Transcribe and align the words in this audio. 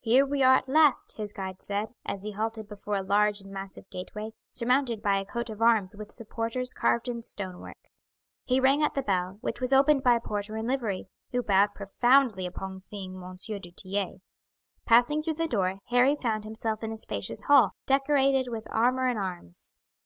"Here 0.00 0.24
we 0.24 0.42
are 0.42 0.54
at 0.54 0.66
last," 0.66 1.18
his 1.18 1.34
guide 1.34 1.60
said, 1.60 1.90
as 2.06 2.22
he 2.22 2.32
halted 2.32 2.68
before 2.68 2.94
a 2.96 3.02
large 3.02 3.42
and 3.42 3.52
massive 3.52 3.90
gateway, 3.90 4.30
surmounted 4.50 5.02
by 5.02 5.18
a 5.18 5.26
coat 5.26 5.50
of 5.50 5.60
arms 5.60 5.94
with 5.94 6.10
supporters 6.10 6.72
carved 6.72 7.06
in 7.06 7.20
stone 7.20 7.58
work. 7.60 7.90
He 8.46 8.60
rang 8.60 8.82
at 8.82 8.94
the 8.94 9.02
bell, 9.02 9.36
which 9.42 9.60
was 9.60 9.74
opened 9.74 10.02
by 10.02 10.14
a 10.14 10.22
porter 10.22 10.56
in 10.56 10.66
livery, 10.66 11.08
who 11.32 11.42
bowed 11.42 11.74
profoundly 11.74 12.46
upon 12.46 12.80
seeing 12.80 13.22
M. 13.22 13.36
du 13.36 13.60
Tillet. 13.70 14.22
Passing 14.86 15.20
through 15.20 15.34
the 15.34 15.46
doorway, 15.46 15.80
Harry 15.88 16.16
found 16.16 16.44
himself 16.44 16.82
in 16.82 16.90
a 16.90 16.96
spacious 16.96 17.42
hall, 17.42 17.72
decorated 17.84 18.48
with 18.50 18.66
armour 18.70 19.06
and 19.08 19.18
arms. 19.18 19.74